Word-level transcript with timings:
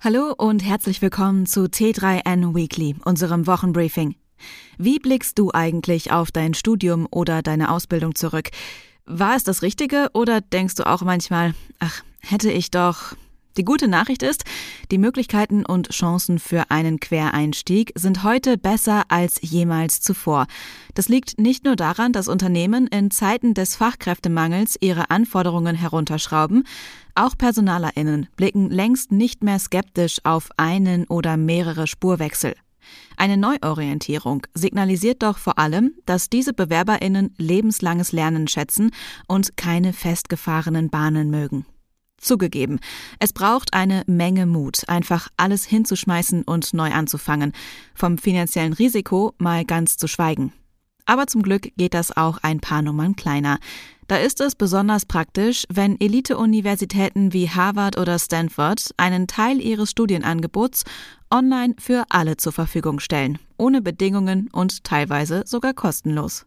Hallo 0.00 0.32
und 0.38 0.64
herzlich 0.64 1.02
willkommen 1.02 1.44
zu 1.44 1.62
T3N 1.62 2.54
Weekly, 2.54 2.94
unserem 3.04 3.48
Wochenbriefing. 3.48 4.14
Wie 4.78 5.00
blickst 5.00 5.36
du 5.40 5.50
eigentlich 5.52 6.12
auf 6.12 6.30
dein 6.30 6.54
Studium 6.54 7.08
oder 7.10 7.42
deine 7.42 7.72
Ausbildung 7.72 8.14
zurück? 8.14 8.50
War 9.06 9.34
es 9.34 9.42
das 9.42 9.62
Richtige 9.62 10.08
oder 10.14 10.40
denkst 10.40 10.76
du 10.76 10.86
auch 10.86 11.02
manchmal, 11.02 11.52
ach, 11.80 12.04
hätte 12.20 12.48
ich 12.48 12.70
doch 12.70 13.16
die 13.58 13.64
gute 13.64 13.88
Nachricht 13.88 14.22
ist, 14.22 14.44
die 14.90 14.98
Möglichkeiten 14.98 15.66
und 15.66 15.90
Chancen 15.90 16.38
für 16.38 16.70
einen 16.70 17.00
Quereinstieg 17.00 17.92
sind 17.96 18.22
heute 18.22 18.56
besser 18.56 19.02
als 19.08 19.38
jemals 19.42 20.00
zuvor. 20.00 20.46
Das 20.94 21.08
liegt 21.08 21.38
nicht 21.38 21.64
nur 21.64 21.76
daran, 21.76 22.12
dass 22.12 22.28
Unternehmen 22.28 22.86
in 22.86 23.10
Zeiten 23.10 23.52
des 23.54 23.76
Fachkräftemangels 23.76 24.76
ihre 24.80 25.10
Anforderungen 25.10 25.76
herunterschrauben, 25.76 26.64
auch 27.14 27.36
Personalerinnen 27.36 28.28
blicken 28.36 28.70
längst 28.70 29.10
nicht 29.10 29.42
mehr 29.42 29.58
skeptisch 29.58 30.18
auf 30.22 30.50
einen 30.56 31.04
oder 31.06 31.36
mehrere 31.36 31.88
Spurwechsel. 31.88 32.54
Eine 33.16 33.36
Neuorientierung 33.36 34.46
signalisiert 34.54 35.24
doch 35.24 35.36
vor 35.36 35.58
allem, 35.58 35.94
dass 36.06 36.30
diese 36.30 36.52
Bewerberinnen 36.52 37.34
lebenslanges 37.36 38.12
Lernen 38.12 38.46
schätzen 38.46 38.92
und 39.26 39.56
keine 39.56 39.92
festgefahrenen 39.92 40.90
Bahnen 40.90 41.28
mögen. 41.28 41.66
Zugegeben, 42.18 42.80
es 43.18 43.32
braucht 43.32 43.74
eine 43.74 44.02
Menge 44.06 44.44
Mut, 44.44 44.88
einfach 44.88 45.28
alles 45.36 45.64
hinzuschmeißen 45.64 46.42
und 46.42 46.74
neu 46.74 46.92
anzufangen, 46.92 47.52
vom 47.94 48.18
finanziellen 48.18 48.72
Risiko 48.72 49.34
mal 49.38 49.64
ganz 49.64 49.96
zu 49.96 50.08
schweigen. 50.08 50.52
Aber 51.06 51.26
zum 51.26 51.42
Glück 51.42 51.72
geht 51.76 51.94
das 51.94 52.14
auch 52.14 52.38
ein 52.42 52.60
paar 52.60 52.82
Nummern 52.82 53.16
kleiner. 53.16 53.58
Da 54.08 54.16
ist 54.16 54.40
es 54.40 54.54
besonders 54.54 55.06
praktisch, 55.06 55.64
wenn 55.70 56.00
Elite-Universitäten 56.00 57.32
wie 57.32 57.48
Harvard 57.48 57.96
oder 57.96 58.18
Stanford 58.18 58.90
einen 58.96 59.26
Teil 59.26 59.60
ihres 59.60 59.90
Studienangebots 59.90 60.84
online 61.30 61.74
für 61.78 62.04
alle 62.08 62.36
zur 62.36 62.52
Verfügung 62.52 63.00
stellen, 63.00 63.38
ohne 63.56 63.80
Bedingungen 63.80 64.48
und 64.52 64.84
teilweise 64.84 65.44
sogar 65.46 65.72
kostenlos. 65.72 66.46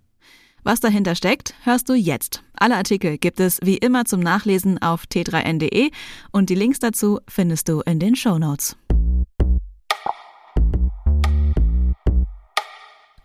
Was 0.63 0.79
dahinter 0.79 1.15
steckt, 1.15 1.55
hörst 1.63 1.89
du 1.89 1.93
jetzt. 1.93 2.43
Alle 2.61 2.75
Artikel 2.75 3.17
gibt 3.17 3.39
es 3.39 3.57
wie 3.63 3.77
immer 3.77 4.05
zum 4.05 4.19
Nachlesen 4.19 4.79
auf 4.83 5.05
t3n.de 5.11 5.89
und 6.31 6.51
die 6.51 6.55
Links 6.55 6.77
dazu 6.77 7.19
findest 7.27 7.67
du 7.69 7.81
in 7.81 7.97
den 7.97 8.15
Show 8.15 8.37
Notes. 8.37 8.77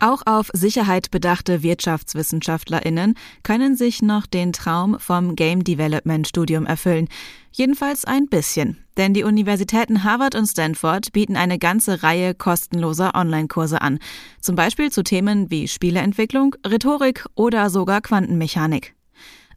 Auch 0.01 0.23
auf 0.25 0.49
Sicherheit 0.55 1.11
bedachte 1.11 1.63
WirtschaftswissenschaftlerInnen 1.63 3.13
können 3.43 3.77
sich 3.77 4.01
noch 4.01 4.25
den 4.25 4.55
Traum 4.55 4.99
vom 4.99 5.37
Game 5.37 5.65
Development 5.65 6.27
Studium 6.27 6.65
erfüllen. 6.65 7.07
Jedenfalls 7.53 8.07
ein 8.07 8.29
bisschen. 8.29 8.87
Denn 8.97 9.13
die 9.13 9.25
Universitäten 9.25 10.03
Harvard 10.03 10.35
und 10.35 10.47
Stanford 10.47 11.13
bieten 11.13 11.37
eine 11.37 11.59
ganze 11.59 12.03
Reihe 12.03 12.35
kostenloser 12.35 13.15
Online-Kurse 13.15 13.83
an. 13.83 13.99
Zum 14.41 14.57
Beispiel 14.57 14.91
zu 14.91 15.03
Themen 15.03 15.51
wie 15.51 15.69
Spieleentwicklung, 15.69 16.57
Rhetorik 16.67 17.27
oder 17.35 17.69
sogar 17.69 18.01
Quantenmechanik. 18.01 18.96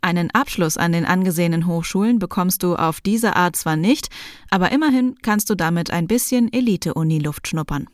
Einen 0.01 0.31
Abschluss 0.31 0.77
an 0.77 0.93
den 0.93 1.05
angesehenen 1.05 1.67
Hochschulen 1.67 2.19
bekommst 2.19 2.63
du 2.63 2.75
auf 2.75 3.01
diese 3.01 3.35
Art 3.35 3.55
zwar 3.55 3.75
nicht, 3.75 4.09
aber 4.49 4.71
immerhin 4.71 5.15
kannst 5.21 5.49
du 5.49 5.55
damit 5.55 5.91
ein 5.91 6.07
bisschen 6.07 6.51
Elite-Uni-Luft 6.51 7.47
schnuppern. 7.47 7.87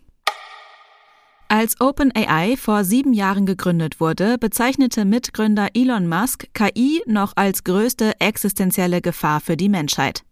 Als 1.48 1.80
OpenAI 1.80 2.58
vor 2.58 2.84
sieben 2.84 3.14
Jahren 3.14 3.46
gegründet 3.46 4.00
wurde, 4.00 4.38
bezeichnete 4.38 5.06
Mitgründer 5.06 5.70
Elon 5.74 6.08
Musk 6.08 6.48
KI 6.54 7.02
noch 7.06 7.34
als 7.36 7.64
größte 7.64 8.20
existenzielle 8.20 9.02
Gefahr 9.02 9.42
für 9.42 9.56
die 9.56 9.70
Menschheit. 9.70 10.24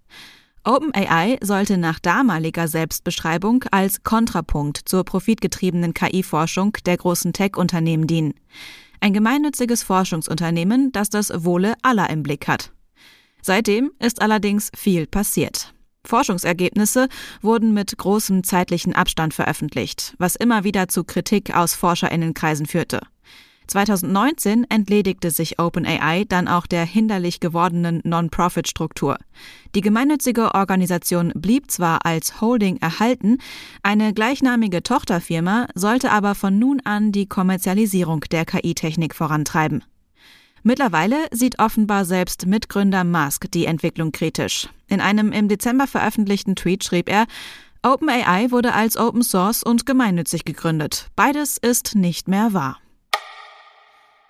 OpenAI 0.65 1.37
sollte 1.41 1.77
nach 1.77 1.99
damaliger 1.99 2.67
Selbstbeschreibung 2.67 3.65
als 3.71 4.03
Kontrapunkt 4.03 4.79
zur 4.85 5.03
profitgetriebenen 5.03 5.93
KI-Forschung 5.93 6.77
der 6.85 6.97
großen 6.97 7.33
Tech-Unternehmen 7.33 8.07
dienen. 8.07 8.33
Ein 9.03 9.11
gemeinnütziges 9.11 9.83
Forschungsunternehmen, 9.83 10.93
das 10.93 11.09
das 11.09 11.29
Wohle 11.43 11.73
aller 11.81 12.09
im 12.09 12.23
Blick 12.23 12.47
hat. 12.47 12.71
Seitdem 13.41 13.91
ist 13.99 14.21
allerdings 14.21 14.71
viel 14.73 15.07
passiert. 15.07 15.73
Forschungsergebnisse 16.05 17.09
wurden 17.41 17.73
mit 17.73 17.97
großem 17.97 18.45
zeitlichen 18.45 18.95
Abstand 18.95 19.33
veröffentlicht, 19.33 20.15
was 20.19 20.37
immer 20.37 20.63
wieder 20.63 20.87
zu 20.87 21.03
Kritik 21.03 21.53
aus 21.53 21.73
Forscherinnenkreisen 21.73 22.65
führte. 22.65 23.01
2019 23.67 24.65
entledigte 24.69 25.31
sich 25.31 25.59
OpenAI 25.59 26.25
dann 26.27 26.47
auch 26.47 26.67
der 26.67 26.85
hinderlich 26.85 27.39
gewordenen 27.39 28.01
Non-Profit-Struktur. 28.03 29.17
Die 29.75 29.81
gemeinnützige 29.81 30.53
Organisation 30.53 31.31
blieb 31.35 31.71
zwar 31.71 32.05
als 32.05 32.41
Holding 32.41 32.77
erhalten, 32.77 33.37
eine 33.81 34.13
gleichnamige 34.13 34.83
Tochterfirma 34.83 35.67
sollte 35.75 36.11
aber 36.11 36.35
von 36.35 36.59
nun 36.59 36.81
an 36.83 37.11
die 37.11 37.27
Kommerzialisierung 37.27 38.21
der 38.31 38.45
KI-Technik 38.45 39.15
vorantreiben. 39.15 39.83
Mittlerweile 40.63 41.17
sieht 41.31 41.59
offenbar 41.59 42.05
selbst 42.05 42.45
Mitgründer 42.45 43.03
Musk 43.03 43.51
die 43.51 43.65
Entwicklung 43.65 44.13
kritisch. 44.13 44.69
In 44.87 45.01
einem 45.01 45.33
im 45.33 45.49
Dezember 45.49 45.87
veröffentlichten 45.87 46.55
Tweet 46.55 46.85
schrieb 46.85 47.09
er, 47.09 47.25
OpenAI 47.85 48.49
wurde 48.51 48.73
als 48.73 48.95
Open 48.95 49.23
Source 49.23 49.61
und 49.61 49.85
gemeinnützig 49.85 50.45
gegründet. 50.45 51.09
Beides 51.17 51.57
ist 51.57 51.95
nicht 51.95 52.29
mehr 52.29 52.53
wahr. 52.53 52.77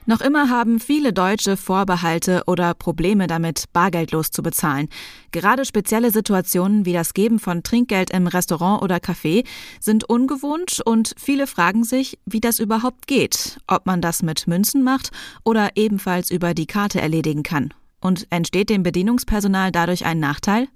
Noch 0.06 0.20
immer 0.20 0.50
haben 0.50 0.82
viele 0.82 1.14
Deutsche 1.14 1.56
Vorbehalte 1.56 2.44
oder 2.46 2.74
Probleme 2.74 3.28
damit, 3.28 3.66
bargeldlos 3.72 4.32
zu 4.32 4.44
bezahlen. 4.44 4.90
Gerade 5.32 5.64
spezielle 5.64 6.12
Situationen 6.12 6.86
wie 6.86 6.92
das 6.92 7.14
Geben 7.14 7.40
von 7.40 7.64
Trinkgeld 7.64 8.10
im 8.10 8.28
Restaurant 8.28 8.82
oder 8.82 8.98
Café 8.98 9.46
sind 9.80 10.04
ungewohnt 10.04 10.82
und 10.84 11.16
viele 11.18 11.48
fragen 11.48 11.86
sich, 11.86 12.20
wie 12.26 12.42
das 12.42 12.60
überhaupt 12.60 13.08
geht, 13.08 13.60
ob 13.66 13.86
man 13.86 14.02
das 14.02 14.24
mit 14.24 14.46
Münzen 14.46 14.84
macht 14.84 15.12
oder 15.46 15.72
ebenfalls 15.76 16.32
über 16.32 16.54
die 16.54 16.68
Karte 16.68 17.00
erledigen 17.00 17.44
kann. 17.44 17.74
Und 18.02 18.28
entsteht 18.30 18.70
dem 18.70 18.84
Bedienungspersonal 18.84 19.72
dadurch 19.72 20.06
ein 20.06 20.20
Nachteil? 20.20 20.68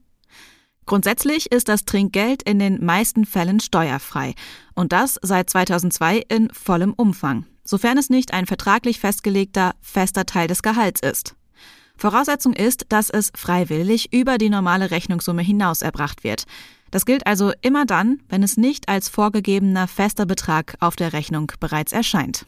Grundsätzlich 0.86 1.52
ist 1.52 1.68
das 1.68 1.84
Trinkgeld 1.84 2.44
in 2.44 2.60
den 2.60 2.86
meisten 2.86 3.26
Fällen 3.26 3.60
steuerfrei 3.60 4.36
und 4.74 4.94
das 4.94 5.20
seit 5.22 5.50
2002 5.50 6.24
in 6.30 6.50
vollem 6.52 6.94
Umfang 6.94 7.46
sofern 7.68 7.98
es 7.98 8.10
nicht 8.10 8.34
ein 8.34 8.46
vertraglich 8.46 9.00
festgelegter 9.00 9.76
fester 9.82 10.26
Teil 10.26 10.48
des 10.48 10.64
Gehalts 10.64 11.02
ist. 11.02 11.36
Voraussetzung 11.98 12.54
ist, 12.54 12.86
dass 12.90 13.10
es 13.10 13.32
freiwillig 13.36 14.14
über 14.14 14.38
die 14.38 14.50
normale 14.50 14.92
Rechnungssumme 14.92 15.42
hinaus 15.42 15.82
erbracht 15.82 16.24
wird. 16.24 16.46
Das 16.92 17.06
gilt 17.06 17.28
also 17.28 17.52
immer 17.62 17.86
dann, 17.86 18.22
wenn 18.30 18.44
es 18.44 18.56
nicht 18.56 18.88
als 18.88 19.10
vorgegebener 19.10 19.88
fester 19.88 20.26
Betrag 20.26 20.76
auf 20.80 20.96
der 20.96 21.14
Rechnung 21.14 21.52
bereits 21.60 21.92
erscheint. 21.92 22.46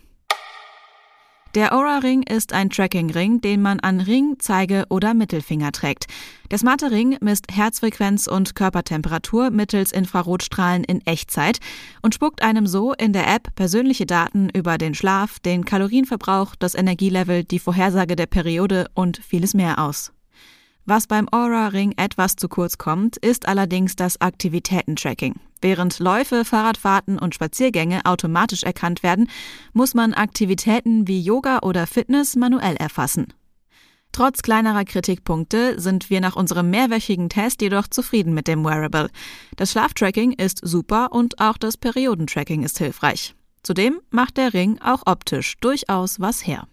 Der 1.56 1.74
Aura-Ring 1.74 2.22
ist 2.22 2.54
ein 2.54 2.70
Tracking-Ring, 2.70 3.42
den 3.42 3.64
man 3.64 3.80
an 3.80 4.02
Ring, 4.02 4.36
Zeige 4.38 4.86
oder 4.90 5.16
Mittelfinger 5.16 5.72
trägt. 5.72 6.06
Der 6.52 6.60
smarte 6.60 6.92
Ring 6.92 7.18
misst 7.22 7.46
Herzfrequenz 7.52 8.28
und 8.28 8.54
Körpertemperatur 8.54 9.50
mittels 9.50 9.92
Infrarotstrahlen 9.92 10.84
in 10.84 11.02
Echtzeit 11.08 11.58
und 12.04 12.14
spuckt 12.14 12.44
einem 12.44 12.68
so 12.68 12.94
in 12.94 13.14
der 13.14 13.28
App 13.28 13.56
persönliche 13.56 14.06
Daten 14.06 14.50
über 14.50 14.78
den 14.78 14.94
Schlaf, 14.94 15.40
den 15.40 15.66
Kalorienverbrauch, 15.66 16.56
das 16.56 16.76
Energielevel, 16.76 17.44
die 17.44 17.59
Vorhersage 17.59 18.16
der 18.16 18.28
Periode 18.28 18.86
und 18.94 19.18
vieles 19.18 19.56
mehr 19.56 19.80
aus. 19.80 20.12
Was 20.90 21.06
beim 21.06 21.28
Aura-Ring 21.32 21.94
etwas 21.98 22.36
zu 22.36 22.50
kurz 22.50 22.80
kommt, 22.80 23.18
ist 23.18 23.48
allerdings 23.48 23.96
das 23.96 24.20
Aktivitätentracking. 24.22 25.36
Während 25.62 26.00
Läufe, 26.00 26.44
Fahrradfahrten 26.44 27.20
und 27.20 27.36
Spaziergänge 27.36 28.06
automatisch 28.06 28.64
erkannt 28.64 29.04
werden, 29.04 29.30
muss 29.72 29.94
man 29.94 30.16
Aktivitäten 30.16 31.08
wie 31.08 31.22
Yoga 31.22 31.60
oder 31.60 31.86
Fitness 31.86 32.36
manuell 32.36 32.76
erfassen. 32.76 33.28
Trotz 34.14 34.42
kleinerer 34.42 34.84
Kritikpunkte 34.84 35.80
sind 35.80 36.10
wir 36.10 36.22
nach 36.22 36.36
unserem 36.36 36.72
mehrwöchigen 36.72 37.30
Test 37.30 37.62
jedoch 37.62 37.88
zufrieden 37.88 38.34
mit 38.34 38.48
dem 38.48 38.66
Wearable. 38.66 39.12
Das 39.58 39.74
Schlaftracking 39.74 40.32
ist 40.32 40.59
super 40.64 41.12
und 41.12 41.40
auch 41.40 41.59
das 41.59 41.78
Periodentracking 41.78 42.64
ist 42.64 42.80
hilfreich. 42.80 43.35
Zudem 43.62 44.02
macht 44.09 44.38
der 44.38 44.56
Ring 44.56 44.80
auch 44.82 45.03
optisch 45.06 45.56
durchaus 45.62 46.20
was 46.20 46.47
her. 46.47 46.68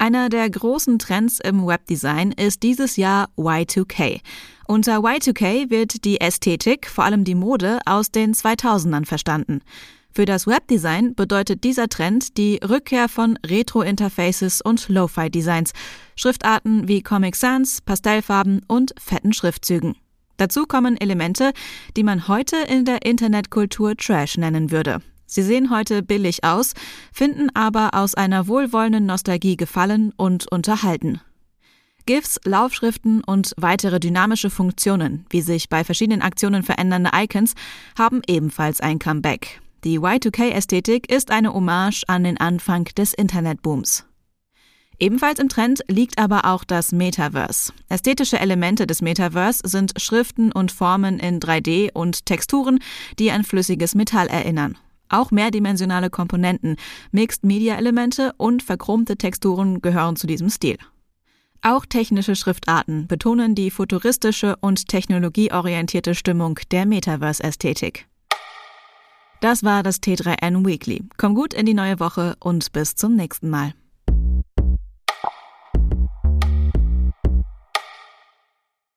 Einer 0.00 0.28
der 0.28 0.48
großen 0.48 1.00
Trends 1.00 1.40
im 1.40 1.66
Webdesign 1.66 2.30
ist 2.30 2.62
dieses 2.62 2.96
Jahr 2.96 3.30
Y2K. 3.36 4.20
Unter 4.68 4.98
Y2K 4.98 5.70
wird 5.70 6.04
die 6.04 6.20
Ästhetik, 6.20 6.86
vor 6.88 7.02
allem 7.02 7.24
die 7.24 7.34
Mode, 7.34 7.80
aus 7.84 8.12
den 8.12 8.32
2000ern 8.32 9.06
verstanden. 9.06 9.60
Für 10.12 10.24
das 10.24 10.46
Webdesign 10.46 11.16
bedeutet 11.16 11.64
dieser 11.64 11.88
Trend 11.88 12.38
die 12.38 12.60
Rückkehr 12.62 13.08
von 13.08 13.40
Retro-Interfaces 13.44 14.60
und 14.60 14.88
Lo-Fi-Designs, 14.88 15.72
Schriftarten 16.14 16.86
wie 16.86 17.02
Comic 17.02 17.34
Sans, 17.34 17.80
Pastellfarben 17.80 18.64
und 18.68 18.94
fetten 19.00 19.32
Schriftzügen. 19.32 19.96
Dazu 20.36 20.66
kommen 20.66 20.96
Elemente, 20.96 21.50
die 21.96 22.04
man 22.04 22.28
heute 22.28 22.56
in 22.56 22.84
der 22.84 23.04
Internetkultur 23.04 23.96
Trash 23.96 24.38
nennen 24.38 24.70
würde. 24.70 25.00
Sie 25.28 25.42
sehen 25.42 25.70
heute 25.70 26.02
billig 26.02 26.42
aus, 26.42 26.72
finden 27.12 27.54
aber 27.54 27.90
aus 27.92 28.14
einer 28.14 28.48
wohlwollenden 28.48 29.06
Nostalgie 29.06 29.56
gefallen 29.56 30.12
und 30.16 30.50
unterhalten. 30.50 31.20
GIFs, 32.06 32.40
Laufschriften 32.44 33.22
und 33.22 33.52
weitere 33.58 34.00
dynamische 34.00 34.48
Funktionen, 34.48 35.26
wie 35.28 35.42
sich 35.42 35.68
bei 35.68 35.84
verschiedenen 35.84 36.22
Aktionen 36.22 36.62
verändernde 36.62 37.10
Icons, 37.14 37.52
haben 37.98 38.22
ebenfalls 38.26 38.80
ein 38.80 38.98
Comeback. 38.98 39.60
Die 39.84 40.00
Y2K-Ästhetik 40.00 41.12
ist 41.12 41.30
eine 41.30 41.52
Hommage 41.52 42.04
an 42.08 42.24
den 42.24 42.40
Anfang 42.40 42.86
des 42.96 43.12
Internetbooms. 43.12 44.06
Ebenfalls 44.98 45.38
im 45.38 45.50
Trend 45.50 45.82
liegt 45.86 46.18
aber 46.18 46.46
auch 46.46 46.64
das 46.64 46.92
Metaverse. 46.92 47.72
Ästhetische 47.90 48.40
Elemente 48.40 48.86
des 48.86 49.02
Metaverse 49.02 49.60
sind 49.68 49.92
Schriften 50.00 50.50
und 50.50 50.72
Formen 50.72 51.20
in 51.20 51.38
3D 51.40 51.92
und 51.92 52.24
Texturen, 52.24 52.80
die 53.18 53.30
an 53.30 53.44
flüssiges 53.44 53.94
Metall 53.94 54.28
erinnern. 54.28 54.78
Auch 55.08 55.30
mehrdimensionale 55.30 56.10
Komponenten, 56.10 56.76
Mixed-Media-Elemente 57.12 58.32
und 58.36 58.62
verchromte 58.62 59.16
Texturen 59.16 59.80
gehören 59.80 60.16
zu 60.16 60.26
diesem 60.26 60.50
Stil. 60.50 60.76
Auch 61.62 61.86
technische 61.86 62.36
Schriftarten 62.36 63.08
betonen 63.08 63.54
die 63.54 63.70
futuristische 63.70 64.56
und 64.60 64.88
technologieorientierte 64.88 66.14
Stimmung 66.14 66.60
der 66.70 66.86
Metaverse-Ästhetik. 66.86 68.06
Das 69.40 69.62
war 69.62 69.82
das 69.82 70.00
T3N 70.00 70.66
Weekly. 70.66 71.04
Komm 71.16 71.34
gut 71.34 71.54
in 71.54 71.66
die 71.66 71.74
neue 71.74 72.00
Woche 72.00 72.36
und 72.40 72.72
bis 72.72 72.94
zum 72.94 73.14
nächsten 73.14 73.50
Mal. 73.50 73.72